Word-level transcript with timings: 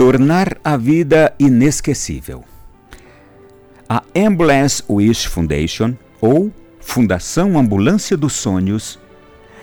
Tornar 0.00 0.56
a 0.64 0.78
vida 0.78 1.34
inesquecível. 1.38 2.42
A 3.86 4.02
Ambulance 4.16 4.82
Wish 4.88 5.28
Foundation, 5.28 5.94
ou 6.22 6.50
Fundação 6.80 7.58
Ambulância 7.58 8.16
dos 8.16 8.32
Sonhos, 8.32 8.98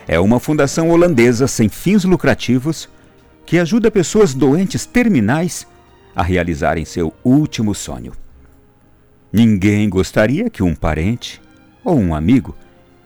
é 0.08 0.20
uma 0.20 0.40
fundação 0.40 0.92
holandesa 0.92 1.48
sem 1.48 1.68
fins 1.70 2.04
lucrativos 2.04 2.88
que 3.48 3.58
ajuda 3.58 3.90
pessoas 3.90 4.36
doentes 4.36 4.86
terminais 4.86 5.66
a 6.16 6.22
realizarem 6.22 6.86
seu 6.86 7.12
último 7.24 7.74
sonho. 7.74 8.14
Ninguém 9.34 9.90
gostaria 9.90 10.52
que 10.52 10.62
um 10.62 10.76
parente 10.76 11.42
ou 11.84 11.98
um 11.98 12.14
amigo 12.14 12.56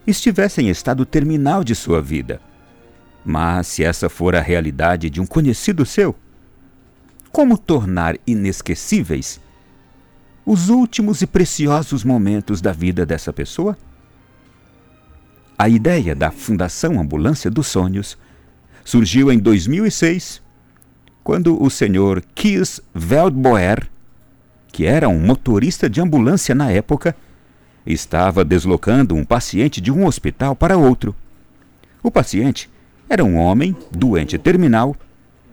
estivesse 0.06 0.60
em 0.60 0.68
estado 0.68 1.06
terminal 1.06 1.64
de 1.64 1.74
sua 1.74 2.02
vida. 2.02 2.42
Mas 3.24 3.68
se 3.68 3.82
essa 3.82 4.10
for 4.10 4.36
a 4.36 4.40
realidade 4.42 5.08
de 5.08 5.18
um 5.18 5.24
conhecido 5.24 5.86
seu, 5.86 6.14
como 7.32 7.56
tornar 7.56 8.18
inesquecíveis 8.26 9.40
os 10.44 10.68
últimos 10.68 11.22
e 11.22 11.26
preciosos 11.26 12.04
momentos 12.04 12.60
da 12.60 12.72
vida 12.72 13.06
dessa 13.06 13.32
pessoa? 13.32 13.76
A 15.58 15.68
ideia 15.68 16.14
da 16.14 16.30
Fundação 16.30 17.00
Ambulância 17.00 17.50
dos 17.50 17.68
Sonhos 17.68 18.18
surgiu 18.84 19.32
em 19.32 19.38
2006, 19.38 20.42
quando 21.24 21.62
o 21.62 21.70
senhor 21.70 22.22
Kies 22.34 22.80
Veldboer, 22.92 23.88
que 24.68 24.84
era 24.84 25.08
um 25.08 25.18
motorista 25.18 25.88
de 25.88 26.00
ambulância 26.00 26.54
na 26.54 26.70
época, 26.70 27.16
estava 27.86 28.44
deslocando 28.44 29.14
um 29.14 29.24
paciente 29.24 29.80
de 29.80 29.90
um 29.90 30.04
hospital 30.04 30.54
para 30.54 30.76
outro. 30.76 31.14
O 32.02 32.10
paciente 32.10 32.68
era 33.08 33.24
um 33.24 33.36
homem 33.36 33.76
doente 33.90 34.36
terminal 34.36 34.96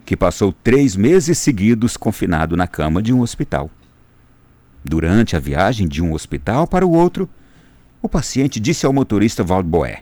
que 0.10 0.18
passou 0.18 0.52
três 0.52 0.96
meses 0.96 1.38
seguidos 1.38 1.96
confinado 1.96 2.58
na 2.58 2.66
cama 2.66 3.00
de 3.00 3.14
um 3.14 3.22
hospital. 3.22 3.70
Durante 4.84 5.36
a 5.36 5.40
viagem 5.40 5.88
de 5.88 6.02
um 6.02 6.14
hospital 6.14 6.66
para 6.66 6.84
o 6.84 6.92
outro, 6.92 7.30
o 8.02 8.10
paciente 8.10 8.60
disse 8.60 8.88
ao 8.88 8.92
motorista 8.92 9.44
Waldboé: 9.44 10.02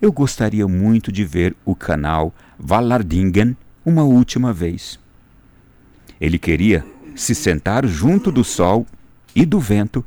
Eu 0.00 0.10
gostaria 0.10 0.66
muito 0.66 1.12
de 1.12 1.26
ver 1.26 1.54
o 1.62 1.74
canal 1.74 2.34
Vallardingen 2.58 3.54
uma 3.84 4.04
última 4.04 4.50
vez. 4.50 4.98
Ele 6.18 6.38
queria 6.38 6.86
se 7.14 7.34
sentar 7.34 7.86
junto 7.86 8.32
do 8.32 8.42
sol 8.42 8.86
e 9.36 9.44
do 9.44 9.60
vento 9.60 10.02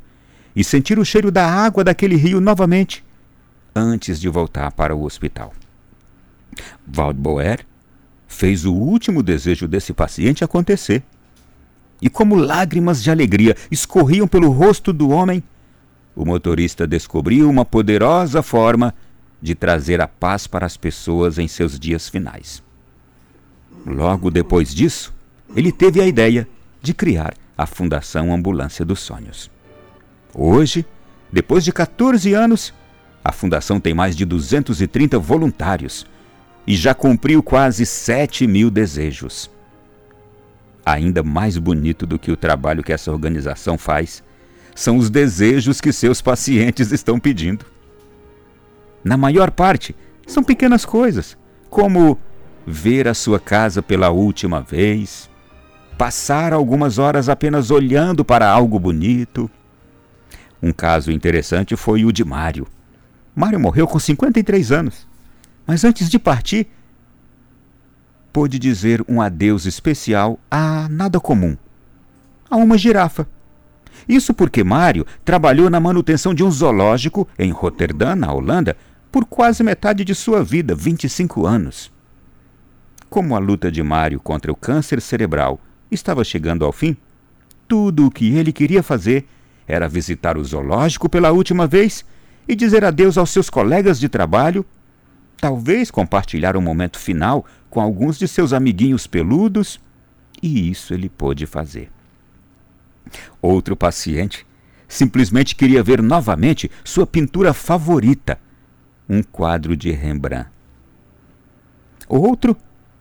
e 0.56 0.64
sentir 0.64 0.98
o 0.98 1.04
cheiro 1.04 1.30
da 1.30 1.46
água 1.48 1.84
daquele 1.84 2.16
rio 2.16 2.40
novamente 2.40 3.04
antes 3.72 4.20
de 4.20 4.28
voltar 4.28 4.72
para 4.72 4.96
o 4.96 5.04
hospital. 5.04 5.52
Waldboer 6.92 7.64
fez 8.32 8.64
o 8.64 8.72
último 8.72 9.22
desejo 9.22 9.68
desse 9.68 9.92
paciente 9.92 10.42
acontecer. 10.42 11.02
E 12.00 12.10
como 12.10 12.34
lágrimas 12.34 13.02
de 13.02 13.10
alegria 13.10 13.56
escorriam 13.70 14.26
pelo 14.26 14.50
rosto 14.50 14.92
do 14.92 15.10
homem, 15.10 15.42
o 16.16 16.24
motorista 16.24 16.86
descobriu 16.86 17.48
uma 17.48 17.64
poderosa 17.64 18.42
forma 18.42 18.94
de 19.40 19.54
trazer 19.54 20.00
a 20.00 20.08
paz 20.08 20.46
para 20.46 20.66
as 20.66 20.76
pessoas 20.76 21.38
em 21.38 21.46
seus 21.46 21.78
dias 21.78 22.08
finais. 22.08 22.62
Logo 23.86 24.30
depois 24.30 24.74
disso, 24.74 25.14
ele 25.54 25.70
teve 25.70 26.00
a 26.00 26.06
ideia 26.06 26.48
de 26.80 26.94
criar 26.94 27.34
a 27.56 27.66
Fundação 27.66 28.32
Ambulância 28.32 28.84
dos 28.84 29.00
Sonhos. 29.00 29.50
Hoje, 30.34 30.84
depois 31.30 31.64
de 31.64 31.72
14 31.72 32.32
anos, 32.34 32.72
a 33.24 33.32
Fundação 33.32 33.78
tem 33.78 33.94
mais 33.94 34.16
de 34.16 34.24
230 34.24 35.18
voluntários 35.18 36.06
e 36.66 36.76
já 36.76 36.94
cumpriu 36.94 37.42
quase 37.42 37.84
7 37.84 38.46
mil 38.46 38.70
desejos. 38.70 39.50
Ainda 40.84 41.22
mais 41.22 41.56
bonito 41.58 42.06
do 42.06 42.18
que 42.18 42.30
o 42.30 42.36
trabalho 42.36 42.82
que 42.82 42.92
essa 42.92 43.10
organização 43.10 43.78
faz 43.78 44.22
são 44.74 44.96
os 44.96 45.10
desejos 45.10 45.80
que 45.80 45.92
seus 45.92 46.20
pacientes 46.20 46.92
estão 46.92 47.18
pedindo. 47.20 47.64
Na 49.04 49.16
maior 49.16 49.50
parte, 49.50 49.94
são 50.26 50.42
pequenas 50.42 50.84
coisas, 50.84 51.36
como 51.68 52.18
ver 52.66 53.08
a 53.08 53.14
sua 53.14 53.40
casa 53.40 53.82
pela 53.82 54.10
última 54.10 54.60
vez, 54.60 55.28
passar 55.98 56.52
algumas 56.52 56.98
horas 56.98 57.28
apenas 57.28 57.70
olhando 57.70 58.24
para 58.24 58.48
algo 58.48 58.78
bonito. 58.78 59.50
Um 60.62 60.72
caso 60.72 61.10
interessante 61.10 61.76
foi 61.76 62.04
o 62.04 62.12
de 62.12 62.24
Mário. 62.24 62.66
Mário 63.34 63.58
morreu 63.58 63.86
com 63.86 63.98
53 63.98 64.72
anos, 64.72 65.06
mas 65.66 65.84
antes 65.84 66.08
de 66.08 66.18
partir, 66.18 66.68
pôde 68.32 68.58
dizer 68.58 69.04
um 69.08 69.20
adeus 69.20 69.66
especial 69.66 70.38
a 70.50 70.88
nada 70.88 71.20
comum, 71.20 71.56
a 72.50 72.56
uma 72.56 72.78
girafa. 72.78 73.26
Isso 74.08 74.32
porque 74.34 74.64
Mário 74.64 75.06
trabalhou 75.24 75.68
na 75.68 75.78
manutenção 75.78 76.34
de 76.34 76.42
um 76.42 76.50
zoológico 76.50 77.28
em 77.38 77.50
Roterdã, 77.50 78.16
na 78.16 78.32
Holanda, 78.32 78.76
por 79.10 79.26
quase 79.26 79.62
metade 79.62 80.04
de 80.04 80.14
sua 80.14 80.42
vida, 80.42 80.74
25 80.74 81.46
anos. 81.46 81.92
Como 83.10 83.36
a 83.36 83.38
luta 83.38 83.70
de 83.70 83.82
Mário 83.82 84.18
contra 84.18 84.50
o 84.50 84.56
câncer 84.56 85.00
cerebral 85.00 85.60
estava 85.90 86.24
chegando 86.24 86.64
ao 86.64 86.72
fim, 86.72 86.96
tudo 87.68 88.06
o 88.06 88.10
que 88.10 88.34
ele 88.34 88.52
queria 88.52 88.82
fazer 88.82 89.26
era 89.66 89.88
visitar 89.88 90.36
o 90.36 90.44
zoológico 90.44 91.08
pela 91.08 91.30
última 91.30 91.66
vez 91.66 92.04
e 92.48 92.54
dizer 92.54 92.84
adeus 92.84 93.16
aos 93.16 93.30
seus 93.30 93.48
colegas 93.48 94.00
de 94.00 94.08
trabalho, 94.08 94.64
talvez 95.42 95.90
compartilhar 95.90 96.56
um 96.56 96.60
momento 96.60 97.00
final 97.00 97.44
com 97.68 97.80
alguns 97.80 98.16
de 98.16 98.28
seus 98.28 98.52
amiguinhos 98.52 99.08
peludos, 99.08 99.80
e 100.40 100.70
isso 100.70 100.94
ele 100.94 101.08
pôde 101.08 101.46
fazer. 101.46 101.90
Outro 103.42 103.76
paciente 103.76 104.46
simplesmente 104.86 105.56
queria 105.56 105.82
ver 105.82 106.00
novamente 106.00 106.70
sua 106.84 107.04
pintura 107.04 107.52
favorita, 107.52 108.38
um 109.08 109.20
quadro 109.20 109.76
de 109.76 109.90
Rembrandt. 109.90 110.48
Outro 112.08 112.56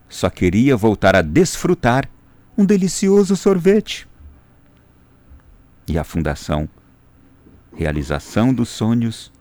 só 0.09 0.27
queria 0.27 0.75
voltar 0.75 1.15
a 1.15 1.21
desfrutar 1.21 2.09
um 2.57 2.65
delicioso 2.65 3.35
sorvete. 3.35 4.07
E 5.87 5.95
a 5.95 6.03
Fundação 6.03 6.67
Realização 7.71 8.51
dos 8.51 8.69
Sonhos 8.69 9.31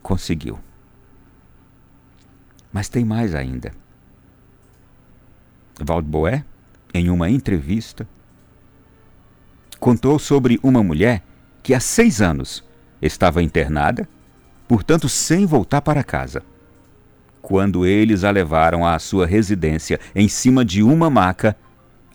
conseguiu. 0.00 0.60
Mas 2.72 2.88
tem 2.88 3.04
mais 3.04 3.34
ainda. 3.34 3.72
Waldboé, 5.80 6.44
em 6.92 7.10
uma 7.10 7.30
entrevista, 7.30 8.08
contou 9.78 10.18
sobre 10.18 10.58
uma 10.62 10.82
mulher 10.82 11.22
que 11.62 11.74
há 11.74 11.80
seis 11.80 12.20
anos 12.20 12.64
estava 13.00 13.42
internada, 13.42 14.08
portanto 14.66 15.08
sem 15.08 15.46
voltar 15.46 15.80
para 15.80 16.02
casa. 16.02 16.42
Quando 17.40 17.86
eles 17.86 18.24
a 18.24 18.30
levaram 18.30 18.86
à 18.86 18.98
sua 18.98 19.26
residência 19.26 20.00
em 20.14 20.28
cima 20.28 20.64
de 20.64 20.82
uma 20.82 21.08
maca, 21.08 21.56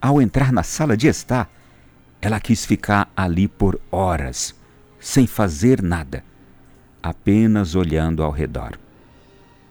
ao 0.02 0.22
entrar 0.22 0.52
na 0.52 0.64
sala 0.64 0.98
de 0.98 1.08
estar, 1.08 1.50
ela 2.22 2.40
quis 2.40 2.66
ficar 2.66 3.10
ali 3.16 3.48
por 3.48 3.80
horas, 3.90 4.54
sem 5.00 5.26
fazer 5.26 5.82
nada, 5.82 6.24
apenas 7.02 7.76
olhando 7.76 8.22
ao 8.22 8.32
redor. 8.32 8.78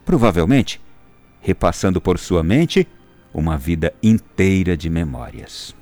Provavelmente, 0.04 0.80
repassando 1.40 2.00
por 2.00 2.18
sua 2.18 2.42
mente 2.42 2.86
uma 3.32 3.56
vida 3.56 3.92
inteira 4.02 4.76
de 4.76 4.90
memórias. 4.90 5.74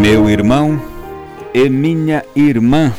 Meu 0.00 0.28
irmão 0.30 0.80
e 1.52 1.68
minha 1.68 2.24
irmã, 2.34 2.94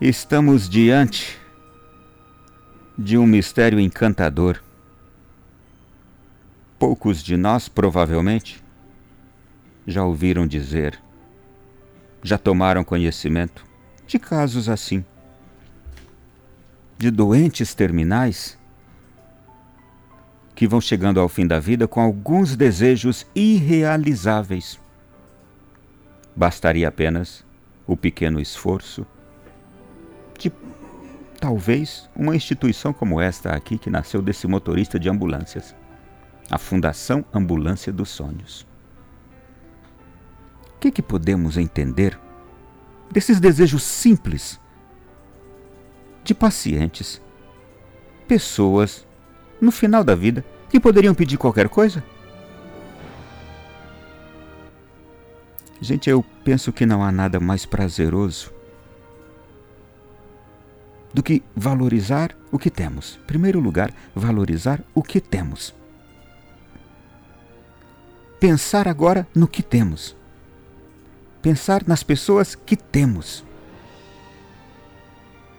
estamos 0.00 0.68
diante 0.68 1.43
de 2.96 3.18
um 3.18 3.26
mistério 3.26 3.80
encantador. 3.80 4.62
Poucos 6.78 7.22
de 7.22 7.36
nós, 7.36 7.68
provavelmente, 7.68 8.62
já 9.86 10.04
ouviram 10.04 10.46
dizer, 10.46 11.00
já 12.22 12.38
tomaram 12.38 12.84
conhecimento 12.84 13.64
de 14.06 14.18
casos 14.18 14.68
assim, 14.68 15.04
de 16.96 17.10
doentes 17.10 17.74
terminais 17.74 18.58
que 20.54 20.68
vão 20.68 20.80
chegando 20.80 21.18
ao 21.18 21.28
fim 21.28 21.46
da 21.46 21.58
vida 21.58 21.88
com 21.88 22.00
alguns 22.00 22.54
desejos 22.54 23.26
irrealizáveis. 23.34 24.80
Bastaria 26.36 26.88
apenas 26.88 27.44
o 27.86 27.96
pequeno 27.96 28.40
esforço 28.40 29.04
de 30.38 30.50
talvez 31.44 32.08
uma 32.16 32.34
instituição 32.34 32.90
como 32.90 33.20
esta 33.20 33.50
aqui 33.54 33.76
que 33.76 33.90
nasceu 33.90 34.22
desse 34.22 34.46
motorista 34.46 34.98
de 34.98 35.10
ambulâncias. 35.10 35.76
a 36.50 36.56
Fundação 36.56 37.22
Ambulância 37.34 37.92
dos 37.92 38.08
Sonhos. 38.08 38.66
O 40.74 40.78
que, 40.80 40.90
que 40.90 41.02
podemos 41.02 41.58
entender 41.58 42.18
desses 43.10 43.38
desejos 43.40 43.82
simples 43.82 44.58
de 46.22 46.34
pacientes, 46.34 47.20
pessoas, 48.26 49.06
no 49.60 49.70
final 49.70 50.02
da 50.02 50.14
vida, 50.14 50.42
que 50.70 50.80
poderiam 50.80 51.14
pedir 51.14 51.36
qualquer 51.36 51.68
coisa? 51.68 52.02
Gente, 55.78 56.08
eu 56.08 56.24
penso 56.42 56.72
que 56.72 56.86
não 56.86 57.04
há 57.04 57.12
nada 57.12 57.38
mais 57.38 57.66
prazeroso 57.66 58.53
do 61.14 61.22
que 61.22 61.44
valorizar 61.54 62.36
o 62.50 62.58
que 62.58 62.68
temos. 62.68 63.20
Em 63.22 63.26
primeiro 63.26 63.60
lugar, 63.60 63.94
valorizar 64.14 64.82
o 64.92 65.00
que 65.00 65.20
temos. 65.20 65.72
Pensar 68.40 68.88
agora 68.88 69.26
no 69.32 69.46
que 69.46 69.62
temos. 69.62 70.16
Pensar 71.40 71.84
nas 71.86 72.02
pessoas 72.02 72.56
que 72.56 72.76
temos. 72.76 73.44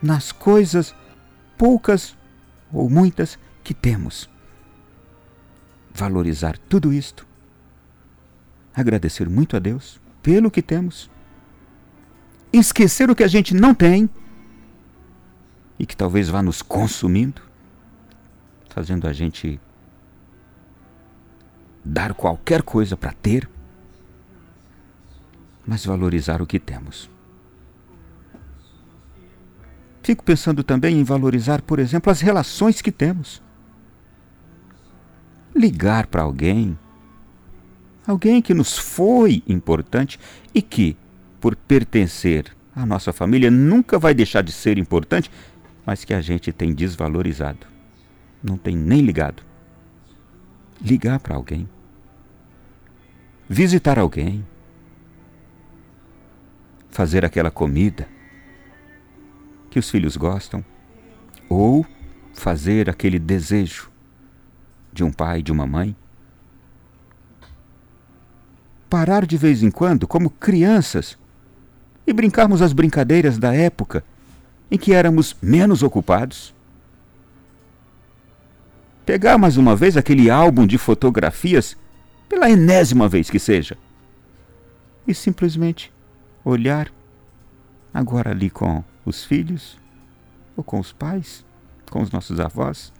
Nas 0.03 0.33
coisas 0.33 0.93
poucas 1.57 2.17
ou 2.71 2.89
muitas 2.89 3.39
que 3.63 3.73
temos. 3.73 4.29
Valorizar 5.93 6.57
tudo 6.57 6.91
isto. 6.91 7.25
Agradecer 8.75 9.29
muito 9.29 9.55
a 9.55 9.59
Deus 9.59 10.01
pelo 10.21 10.51
que 10.51 10.61
temos. 10.61 11.09
Esquecer 12.51 13.09
o 13.09 13.15
que 13.15 13.23
a 13.23 13.27
gente 13.27 13.53
não 13.55 13.73
tem 13.73 14.09
e 15.77 15.85
que 15.85 15.95
talvez 15.95 16.29
vá 16.29 16.41
nos 16.41 16.61
consumindo, 16.61 17.41
fazendo 18.69 19.07
a 19.07 19.13
gente 19.13 19.59
dar 21.83 22.13
qualquer 22.13 22.61
coisa 22.63 22.97
para 22.97 23.11
ter, 23.11 23.49
mas 25.65 25.85
valorizar 25.85 26.41
o 26.41 26.47
que 26.47 26.59
temos. 26.59 27.09
Fico 30.01 30.23
pensando 30.23 30.63
também 30.63 30.99
em 30.99 31.03
valorizar, 31.03 31.61
por 31.61 31.79
exemplo, 31.79 32.11
as 32.11 32.21
relações 32.21 32.79
que 32.81 32.91
temos. 32.91 33.41
Ligar 35.55 36.05
para 36.07 36.21
alguém, 36.21 36.77
alguém 38.05 38.41
que 38.41 38.53
nos 38.53 38.77
foi 38.77 39.41
importante 39.47 40.19
e 40.53 40.61
que, 40.61 40.95
por 41.41 41.55
pertencer 41.55 42.55
à 42.75 42.85
nossa 42.85 43.11
família, 43.11 43.49
nunca 43.49 43.97
vai 43.97 44.13
deixar 44.13 44.43
de 44.43 44.51
ser 44.51 44.77
importante 44.77 45.31
mas 45.85 46.03
que 46.03 46.13
a 46.13 46.21
gente 46.21 46.51
tem 46.51 46.73
desvalorizado. 46.73 47.67
Não 48.41 48.57
tem 48.57 48.75
nem 48.75 49.01
ligado. 49.01 49.43
Ligar 50.81 51.19
para 51.19 51.35
alguém. 51.35 51.69
Visitar 53.47 53.99
alguém. 53.99 54.45
Fazer 56.89 57.23
aquela 57.23 57.51
comida 57.51 58.07
que 59.69 59.77
os 59.77 59.89
filhos 59.89 60.17
gostam. 60.17 60.63
Ou 61.47 61.85
fazer 62.33 62.89
aquele 62.89 63.19
desejo 63.19 63.91
de 64.91 65.03
um 65.03 65.11
pai, 65.11 65.43
de 65.43 65.51
uma 65.51 65.67
mãe. 65.67 65.95
Parar 68.89 69.25
de 69.25 69.37
vez 69.37 69.61
em 69.61 69.69
quando, 69.69 70.07
como 70.07 70.29
crianças, 70.29 71.17
e 72.07 72.13
brincarmos 72.13 72.61
as 72.61 72.71
brincadeiras 72.71 73.37
da 73.37 73.53
época 73.53 74.03
em 74.69 74.77
que 74.77 74.93
éramos 74.93 75.35
menos 75.41 75.83
ocupados. 75.83 76.53
Pegar 79.05 79.37
mais 79.37 79.57
uma 79.57 79.75
vez 79.75 79.95
aquele 79.95 80.29
álbum 80.29 80.65
de 80.65 80.77
fotografias, 80.77 81.77
pela 82.27 82.49
enésima 82.49 83.07
vez 83.07 83.29
que 83.29 83.37
seja, 83.37 83.77
e 85.07 85.13
simplesmente 85.13 85.93
olhar, 86.43 86.91
agora 87.93 88.31
ali 88.31 88.49
com 88.49 88.83
os 89.05 89.23
filhos, 89.23 89.77
ou 90.57 90.63
com 90.63 90.79
os 90.79 90.91
pais, 90.91 91.45
com 91.91 92.01
os 92.01 92.09
nossos 92.11 92.39
avós, 92.39 92.91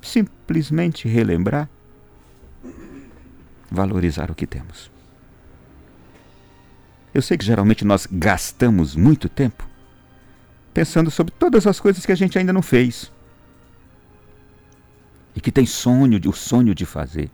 simplesmente 0.00 1.06
relembrar, 1.06 1.68
valorizar 3.70 4.30
o 4.30 4.34
que 4.34 4.46
temos. 4.46 4.90
Eu 7.12 7.20
sei 7.20 7.36
que 7.36 7.44
geralmente 7.44 7.84
nós 7.84 8.06
gastamos 8.10 8.94
muito 8.94 9.28
tempo 9.28 9.65
pensando 10.76 11.10
sobre 11.10 11.32
todas 11.32 11.66
as 11.66 11.80
coisas 11.80 12.04
que 12.04 12.12
a 12.12 12.14
gente 12.14 12.38
ainda 12.38 12.52
não 12.52 12.60
fez. 12.60 13.10
E 15.34 15.40
que 15.40 15.50
tem 15.50 15.64
sonho, 15.64 16.20
o 16.28 16.32
sonho 16.34 16.74
de 16.74 16.84
fazer. 16.84 17.30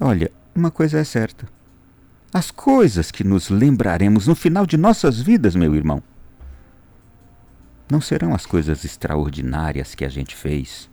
Olha, 0.00 0.32
uma 0.54 0.70
coisa 0.70 0.98
é 0.98 1.04
certa. 1.04 1.46
As 2.32 2.50
coisas 2.50 3.10
que 3.10 3.22
nos 3.22 3.50
lembraremos 3.50 4.26
no 4.26 4.34
final 4.34 4.64
de 4.64 4.78
nossas 4.78 5.20
vidas, 5.20 5.54
meu 5.54 5.74
irmão, 5.74 6.02
não 7.92 8.00
serão 8.00 8.34
as 8.34 8.46
coisas 8.46 8.86
extraordinárias 8.86 9.94
que 9.94 10.06
a 10.06 10.08
gente 10.08 10.34
fez. 10.34 10.88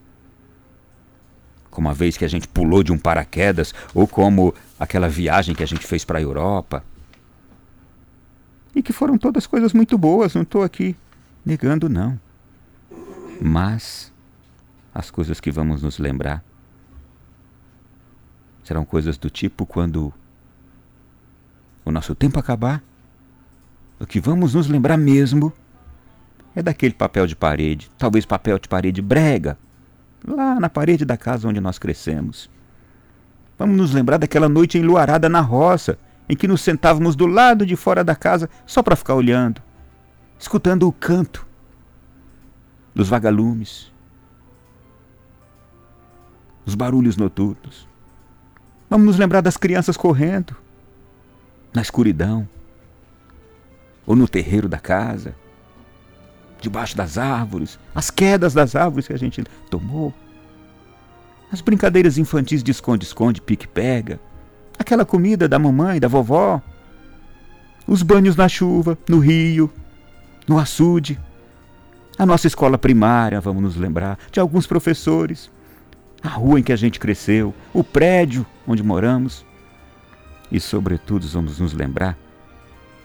Como 1.71 1.87
a 1.87 1.93
vez 1.93 2.17
que 2.17 2.25
a 2.25 2.29
gente 2.29 2.45
pulou 2.45 2.83
de 2.83 2.91
um 2.91 2.97
paraquedas, 2.97 3.73
ou 3.93 4.05
como 4.05 4.53
aquela 4.77 5.07
viagem 5.07 5.55
que 5.55 5.63
a 5.63 5.67
gente 5.67 5.87
fez 5.87 6.03
para 6.03 6.19
a 6.19 6.21
Europa. 6.21 6.83
E 8.75 8.83
que 8.83 8.91
foram 8.91 9.17
todas 9.17 9.47
coisas 9.47 9.71
muito 9.71 9.97
boas, 9.97 10.33
não 10.33 10.41
estou 10.41 10.61
aqui 10.61 10.93
negando, 11.45 11.87
não. 11.87 12.19
Mas 13.39 14.11
as 14.93 15.11
coisas 15.11 15.39
que 15.39 15.51
vamos 15.51 15.81
nos 15.83 15.99
lembrar 15.99 16.43
serão 18.63 18.83
coisas 18.83 19.17
do 19.17 19.29
tipo 19.29 19.65
quando 19.65 20.11
o 21.83 21.91
nosso 21.91 22.15
tempo 22.15 22.39
acabar, 22.39 22.81
o 23.99 24.05
que 24.07 24.19
vamos 24.19 24.55
nos 24.55 24.67
lembrar 24.67 24.97
mesmo 24.97 25.53
é 26.55 26.63
daquele 26.63 26.93
papel 26.93 27.27
de 27.27 27.35
parede, 27.35 27.91
talvez 27.97 28.25
papel 28.25 28.57
de 28.57 28.67
parede 28.67 29.01
brega, 29.01 29.57
lá 30.27 30.59
na 30.59 30.69
parede 30.69 31.05
da 31.05 31.15
casa 31.15 31.47
onde 31.47 31.61
nós 31.61 31.77
crescemos. 31.77 32.49
Vamos 33.57 33.77
nos 33.77 33.93
lembrar 33.93 34.17
daquela 34.17 34.49
noite 34.49 34.77
enluarada 34.77 35.29
na 35.29 35.41
roça, 35.41 35.99
em 36.27 36.35
que 36.35 36.47
nos 36.47 36.61
sentávamos 36.61 37.15
do 37.15 37.27
lado 37.27 37.65
de 37.65 37.75
fora 37.75 38.03
da 38.03 38.15
casa 38.15 38.49
só 38.65 38.81
para 38.81 38.95
ficar 38.95 39.13
olhando 39.13 39.61
escutando 40.39 40.87
o 40.87 40.91
canto 40.91 41.45
dos 42.93 43.09
vagalumes, 43.09 43.91
os 46.65 46.75
barulhos 46.75 47.17
noturnos. 47.17 47.87
Vamos 48.89 49.05
nos 49.05 49.17
lembrar 49.17 49.41
das 49.41 49.57
crianças 49.57 49.97
correndo 49.97 50.55
na 51.73 51.81
escuridão, 51.81 52.47
ou 54.05 54.15
no 54.15 54.27
terreiro 54.27 54.69
da 54.69 54.77
casa, 54.77 55.35
debaixo 56.61 56.95
das 56.95 57.17
árvores, 57.17 57.79
as 57.93 58.09
quedas 58.09 58.53
das 58.53 58.75
árvores 58.75 59.07
que 59.07 59.13
a 59.13 59.17
gente 59.17 59.43
tomou, 59.69 60.13
as 61.51 61.61
brincadeiras 61.61 62.17
infantis 62.17 62.63
de 62.63 62.71
esconde-esconde, 62.71 63.41
pique-pega, 63.41 64.19
aquela 64.77 65.05
comida 65.05 65.47
da 65.47 65.59
mamãe, 65.59 65.99
da 65.99 66.07
vovó, 66.07 66.61
os 67.87 68.01
banhos 68.01 68.35
na 68.35 68.47
chuva, 68.47 68.97
no 69.07 69.19
rio, 69.19 69.71
no 70.47 70.59
açude, 70.59 71.19
a 72.17 72.25
nossa 72.25 72.47
escola 72.47 72.77
primária, 72.77 73.41
vamos 73.41 73.61
nos 73.61 73.75
lembrar, 73.75 74.17
de 74.31 74.39
alguns 74.39 74.65
professores, 74.65 75.51
a 76.23 76.29
rua 76.29 76.59
em 76.59 76.63
que 76.63 76.71
a 76.71 76.77
gente 76.77 76.99
cresceu, 76.99 77.53
o 77.73 77.83
prédio 77.83 78.45
onde 78.67 78.81
moramos. 78.81 79.45
E, 80.51 80.59
sobretudo, 80.59 81.27
vamos 81.27 81.59
nos 81.59 81.73
lembrar 81.73 82.17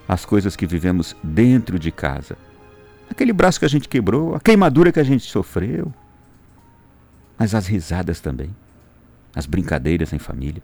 as 0.07 0.25
coisas 0.25 0.55
que 0.55 0.65
vivemos 0.65 1.15
dentro 1.23 1.77
de 1.77 1.91
casa. 1.91 2.37
Aquele 3.09 3.33
braço 3.33 3.59
que 3.59 3.65
a 3.65 3.69
gente 3.69 3.89
quebrou, 3.89 4.35
a 4.35 4.39
queimadura 4.39 4.91
que 4.91 4.99
a 4.99 5.03
gente 5.03 5.29
sofreu. 5.29 5.93
Mas 7.37 7.53
as 7.53 7.67
risadas 7.67 8.19
também, 8.19 8.55
as 9.35 9.45
brincadeiras 9.45 10.13
em 10.13 10.19
família. 10.19 10.63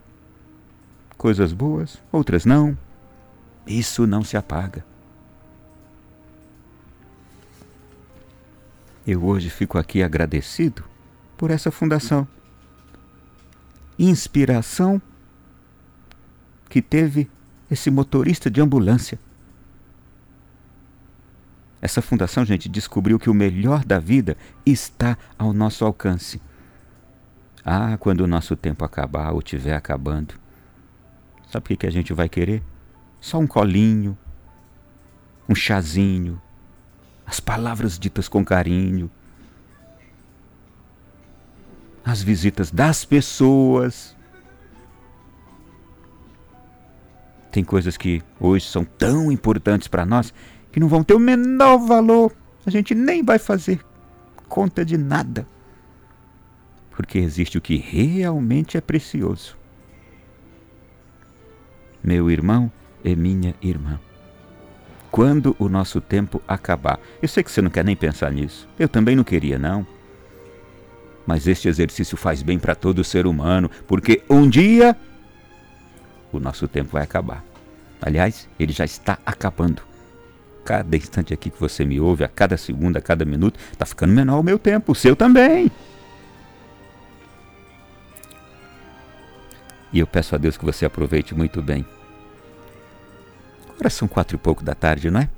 Coisas 1.16 1.52
boas, 1.52 2.00
outras 2.10 2.44
não. 2.44 2.76
Isso 3.66 4.06
não 4.06 4.22
se 4.22 4.36
apaga. 4.36 4.84
Eu 9.10 9.24
hoje 9.24 9.48
fico 9.48 9.78
aqui 9.78 10.02
agradecido 10.02 10.84
por 11.34 11.50
essa 11.50 11.70
fundação. 11.70 12.28
Inspiração 13.98 15.00
que 16.68 16.82
teve 16.82 17.30
esse 17.70 17.90
motorista 17.90 18.50
de 18.50 18.60
ambulância. 18.60 19.18
Essa 21.80 22.02
fundação, 22.02 22.44
gente, 22.44 22.68
descobriu 22.68 23.18
que 23.18 23.30
o 23.30 23.34
melhor 23.34 23.82
da 23.82 23.98
vida 23.98 24.36
está 24.66 25.16
ao 25.38 25.54
nosso 25.54 25.86
alcance. 25.86 26.38
Ah, 27.64 27.96
quando 27.96 28.20
o 28.20 28.26
nosso 28.26 28.54
tempo 28.56 28.84
acabar 28.84 29.32
ou 29.32 29.38
estiver 29.38 29.74
acabando, 29.74 30.34
sabe 31.50 31.72
o 31.72 31.78
que 31.78 31.86
a 31.86 31.90
gente 31.90 32.12
vai 32.12 32.28
querer? 32.28 32.62
Só 33.22 33.38
um 33.38 33.46
colinho, 33.46 34.18
um 35.48 35.54
chazinho, 35.54 36.38
as 37.28 37.40
palavras 37.40 37.98
ditas 37.98 38.26
com 38.26 38.42
carinho, 38.42 39.10
as 42.02 42.22
visitas 42.22 42.70
das 42.70 43.04
pessoas. 43.04 44.16
Tem 47.52 47.62
coisas 47.62 47.98
que 47.98 48.22
hoje 48.40 48.64
são 48.64 48.82
tão 48.82 49.30
importantes 49.30 49.88
para 49.88 50.06
nós 50.06 50.32
que 50.72 50.80
não 50.80 50.88
vão 50.88 51.04
ter 51.04 51.12
o 51.12 51.18
menor 51.18 51.76
valor. 51.76 52.34
A 52.64 52.70
gente 52.70 52.94
nem 52.94 53.22
vai 53.22 53.38
fazer 53.38 53.84
conta 54.48 54.82
de 54.82 54.96
nada. 54.96 55.46
Porque 56.90 57.18
existe 57.18 57.58
o 57.58 57.60
que 57.60 57.76
realmente 57.76 58.78
é 58.78 58.80
precioso. 58.80 59.56
Meu 62.02 62.30
irmão 62.30 62.72
e 63.04 63.14
minha 63.14 63.54
irmã. 63.60 64.00
Quando 65.10 65.56
o 65.58 65.68
nosso 65.68 66.00
tempo 66.00 66.42
acabar. 66.46 67.00
Eu 67.22 67.28
sei 67.28 67.42
que 67.42 67.50
você 67.50 67.62
não 67.62 67.70
quer 67.70 67.84
nem 67.84 67.96
pensar 67.96 68.30
nisso. 68.30 68.68
Eu 68.78 68.88
também 68.88 69.16
não 69.16 69.24
queria, 69.24 69.58
não. 69.58 69.86
Mas 71.26 71.46
este 71.46 71.68
exercício 71.68 72.16
faz 72.16 72.42
bem 72.42 72.58
para 72.58 72.74
todo 72.74 73.04
ser 73.04 73.26
humano, 73.26 73.70
porque 73.86 74.22
um 74.30 74.48
dia 74.48 74.96
o 76.32 76.38
nosso 76.40 76.66
tempo 76.68 76.90
vai 76.92 77.02
acabar. 77.02 77.44
Aliás, 78.00 78.48
ele 78.58 78.72
já 78.72 78.84
está 78.84 79.18
acabando. 79.24 79.82
Cada 80.64 80.96
instante 80.96 81.32
aqui 81.32 81.50
que 81.50 81.60
você 81.60 81.84
me 81.84 81.98
ouve, 81.98 82.24
a 82.24 82.28
cada 82.28 82.56
segundo, 82.56 82.96
a 82.96 83.00
cada 83.00 83.24
minuto, 83.24 83.58
está 83.72 83.86
ficando 83.86 84.12
menor 84.12 84.38
o 84.40 84.42
meu 84.42 84.58
tempo, 84.58 84.92
o 84.92 84.94
seu 84.94 85.16
também. 85.16 85.70
E 89.92 89.98
eu 89.98 90.06
peço 90.06 90.34
a 90.34 90.38
Deus 90.38 90.56
que 90.56 90.64
você 90.64 90.84
aproveite 90.84 91.34
muito 91.34 91.62
bem. 91.62 91.84
Agora 93.78 93.90
são 93.90 94.08
quatro 94.08 94.34
e 94.34 94.38
pouco 94.40 94.64
da 94.64 94.74
tarde, 94.74 95.08
não 95.08 95.20
é? 95.20 95.30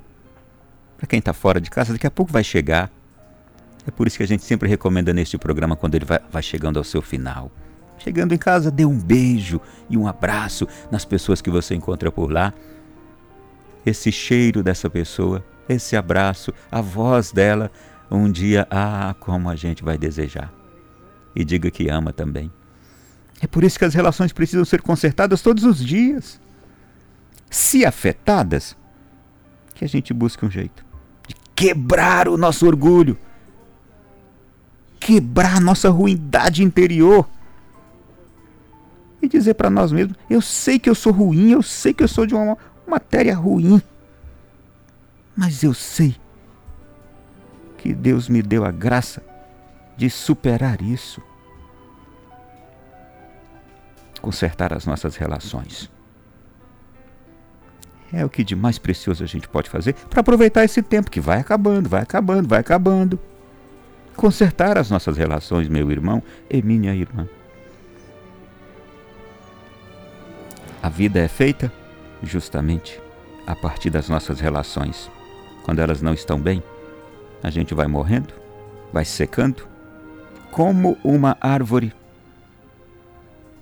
Para 0.97 1.05
quem 1.05 1.19
está 1.19 1.31
fora 1.31 1.61
de 1.61 1.69
casa, 1.69 1.93
daqui 1.93 2.07
a 2.07 2.11
pouco 2.11 2.31
vai 2.31 2.43
chegar. 2.43 2.89
É 3.85 3.91
por 3.91 4.07
isso 4.07 4.17
que 4.17 4.23
a 4.23 4.27
gente 4.27 4.43
sempre 4.43 4.67
recomenda 4.67 5.13
neste 5.13 5.37
programa 5.37 5.75
quando 5.75 5.93
ele 5.93 6.05
vai, 6.05 6.19
vai 6.31 6.41
chegando 6.41 6.77
ao 6.77 6.83
seu 6.83 7.03
final. 7.03 7.51
Chegando 7.99 8.33
em 8.33 8.39
casa, 8.39 8.71
dê 8.71 8.83
um 8.83 8.97
beijo 8.97 9.61
e 9.87 9.95
um 9.95 10.07
abraço 10.07 10.67
nas 10.89 11.05
pessoas 11.05 11.39
que 11.39 11.51
você 11.51 11.75
encontra 11.75 12.11
por 12.11 12.31
lá. 12.31 12.51
Esse 13.85 14.11
cheiro 14.11 14.63
dessa 14.63 14.89
pessoa, 14.89 15.45
esse 15.69 15.95
abraço, 15.95 16.51
a 16.71 16.81
voz 16.81 17.31
dela, 17.31 17.71
um 18.09 18.31
dia, 18.31 18.67
ah, 18.71 19.15
como 19.19 19.51
a 19.51 19.55
gente 19.55 19.83
vai 19.83 19.99
desejar. 19.99 20.51
E 21.35 21.45
diga 21.45 21.69
que 21.69 21.89
ama 21.89 22.11
também. 22.11 22.51
É 23.39 23.45
por 23.45 23.63
isso 23.63 23.77
que 23.77 23.85
as 23.85 23.93
relações 23.93 24.33
precisam 24.33 24.65
ser 24.65 24.81
consertadas 24.81 25.43
todos 25.43 25.63
os 25.63 25.77
dias. 25.77 26.41
Se 27.51 27.85
afetadas, 27.85 28.77
que 29.75 29.83
a 29.83 29.87
gente 29.87 30.13
busque 30.13 30.45
um 30.45 30.49
jeito 30.49 30.85
de 31.27 31.35
quebrar 31.53 32.29
o 32.29 32.37
nosso 32.37 32.65
orgulho, 32.65 33.17
quebrar 34.97 35.57
a 35.57 35.59
nossa 35.59 35.89
ruindade 35.89 36.63
interior 36.63 37.27
e 39.21 39.27
dizer 39.27 39.55
para 39.55 39.69
nós 39.69 39.91
mesmos: 39.91 40.15
eu 40.29 40.41
sei 40.41 40.79
que 40.79 40.89
eu 40.89 40.95
sou 40.95 41.11
ruim, 41.11 41.51
eu 41.51 41.61
sei 41.61 41.93
que 41.93 42.01
eu 42.01 42.07
sou 42.07 42.25
de 42.25 42.33
uma 42.33 42.57
matéria 42.87 43.35
ruim, 43.35 43.81
mas 45.35 45.61
eu 45.61 45.73
sei 45.73 46.15
que 47.77 47.93
Deus 47.93 48.29
me 48.29 48.41
deu 48.41 48.63
a 48.63 48.71
graça 48.71 49.21
de 49.97 50.09
superar 50.09 50.81
isso. 50.81 51.21
Consertar 54.21 54.71
as 54.71 54.85
nossas 54.85 55.15
relações. 55.17 55.89
É 58.13 58.25
o 58.25 58.29
que 58.29 58.43
de 58.43 58.55
mais 58.55 58.77
precioso 58.77 59.23
a 59.23 59.27
gente 59.27 59.47
pode 59.47 59.69
fazer 59.69 59.93
para 60.09 60.19
aproveitar 60.19 60.63
esse 60.65 60.81
tempo 60.81 61.09
que 61.09 61.21
vai 61.21 61.39
acabando, 61.39 61.87
vai 61.87 62.01
acabando, 62.01 62.47
vai 62.47 62.59
acabando. 62.59 63.19
Consertar 64.15 64.77
as 64.77 64.89
nossas 64.89 65.17
relações, 65.17 65.69
meu 65.69 65.89
irmão 65.89 66.21
e 66.49 66.61
minha 66.61 66.93
irmã. 66.93 67.27
A 70.83 70.89
vida 70.89 71.19
é 71.19 71.27
feita 71.27 71.71
justamente 72.21 72.99
a 73.47 73.55
partir 73.55 73.89
das 73.89 74.09
nossas 74.09 74.39
relações. 74.39 75.09
Quando 75.63 75.79
elas 75.79 76.01
não 76.01 76.13
estão 76.13 76.39
bem, 76.39 76.61
a 77.41 77.49
gente 77.49 77.73
vai 77.73 77.87
morrendo, 77.87 78.33
vai 78.91 79.05
secando, 79.05 79.67
como 80.51 80.97
uma 81.03 81.37
árvore 81.39 81.93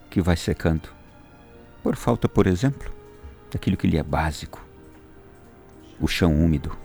que 0.10 0.22
vai 0.22 0.36
secando. 0.36 0.90
Por 1.84 1.96
falta, 1.96 2.28
por 2.28 2.48
exemplo, 2.48 2.99
daquilo 3.52 3.78
que 3.78 3.88
lhe 3.88 3.98
é 3.98 4.04
básico: 4.04 4.64
o 6.00 6.08
chão 6.08 6.34
úmido. 6.34 6.76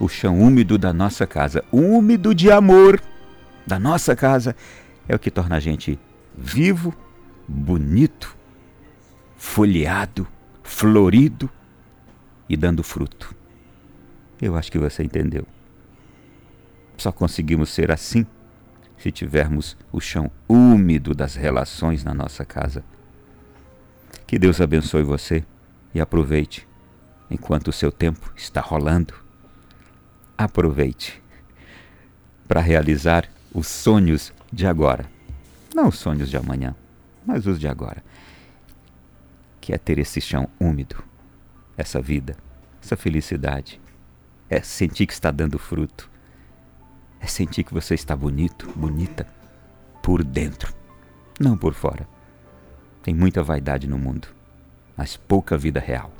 O 0.00 0.08
chão 0.08 0.40
úmido 0.40 0.76
da 0.76 0.92
nossa 0.92 1.26
casa, 1.26 1.64
úmido 1.70 2.34
de 2.34 2.50
amor 2.50 3.00
da 3.66 3.78
nossa 3.78 4.16
casa, 4.16 4.56
é 5.06 5.14
o 5.14 5.18
que 5.18 5.30
torna 5.30 5.56
a 5.56 5.60
gente 5.60 5.98
vivo, 6.36 6.92
bonito 7.46 8.36
folheado, 9.42 10.26
florido 10.62 11.50
e 12.48 12.56
dando 12.56 12.84
fruto. 12.84 13.34
Eu 14.40 14.54
acho 14.54 14.70
que 14.70 14.78
você 14.78 15.02
entendeu. 15.02 15.44
Só 16.96 17.10
conseguimos 17.10 17.70
ser 17.70 17.90
assim 17.90 18.24
se 18.96 19.10
tivermos 19.10 19.76
o 19.90 20.00
chão 20.00 20.30
úmido 20.48 21.12
das 21.12 21.34
relações 21.34 22.04
na 22.04 22.14
nossa 22.14 22.44
casa. 22.44 22.84
Que 24.32 24.38
Deus 24.38 24.62
abençoe 24.62 25.02
você 25.02 25.44
e 25.94 26.00
aproveite 26.00 26.66
enquanto 27.30 27.68
o 27.68 27.72
seu 27.72 27.92
tempo 27.92 28.32
está 28.34 28.62
rolando. 28.62 29.12
Aproveite 30.38 31.22
para 32.48 32.62
realizar 32.62 33.28
os 33.52 33.66
sonhos 33.66 34.32
de 34.50 34.66
agora. 34.66 35.04
Não 35.74 35.88
os 35.88 35.98
sonhos 35.98 36.30
de 36.30 36.38
amanhã, 36.38 36.74
mas 37.26 37.46
os 37.46 37.60
de 37.60 37.68
agora 37.68 38.02
que 39.60 39.74
é 39.74 39.76
ter 39.76 39.98
esse 39.98 40.18
chão 40.18 40.48
úmido, 40.58 41.04
essa 41.76 42.00
vida, 42.00 42.34
essa 42.82 42.96
felicidade. 42.96 43.78
É 44.48 44.62
sentir 44.62 45.06
que 45.06 45.12
está 45.12 45.30
dando 45.30 45.58
fruto. 45.58 46.10
É 47.20 47.26
sentir 47.26 47.64
que 47.64 47.74
você 47.74 47.94
está 47.94 48.16
bonito, 48.16 48.66
bonita, 48.74 49.26
por 50.02 50.24
dentro, 50.24 50.74
não 51.38 51.54
por 51.54 51.74
fora. 51.74 52.08
Tem 53.02 53.12
muita 53.12 53.42
vaidade 53.42 53.88
no 53.88 53.98
mundo, 53.98 54.28
mas 54.96 55.16
pouca 55.16 55.58
vida 55.58 55.80
real. 55.80 56.10